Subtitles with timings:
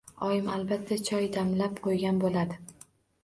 [0.27, 2.57] Oyim albatta choy damlab qo‘ygan bo‘ladi.